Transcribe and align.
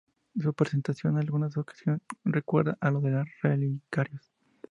Su 0.35 0.51
presentación 0.55 1.13
en 1.13 1.19
algunas 1.19 1.55
ocasiones 1.57 2.01
recuerda 2.25 2.75
a 2.81 2.89
la 2.89 2.99
de 3.01 3.11
los 3.11 3.27
relicarios. 3.43 4.31